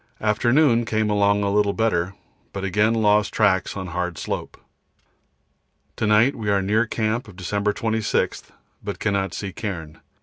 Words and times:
Afternoon, 0.19 0.83
came 0.85 1.11
along 1.11 1.43
a 1.43 1.51
little 1.51 1.73
better, 1.73 2.15
but 2.53 2.63
again 2.63 2.95
lost 2.95 3.31
tracks 3.31 3.77
on 3.77 3.85
hard 3.89 4.17
slope. 4.17 4.57
To 5.97 6.07
night 6.07 6.35
we 6.35 6.49
are 6.49 6.59
near 6.63 6.87
camp 6.87 7.27
of 7.27 7.35
December 7.35 7.71
26, 7.71 8.51
but 8.83 8.97
cannot 8.97 9.35
see 9.35 9.53
cairn. 9.53 9.99